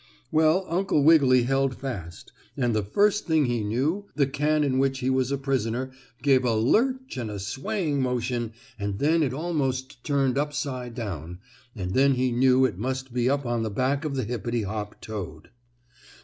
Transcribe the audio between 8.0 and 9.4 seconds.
motion, and then it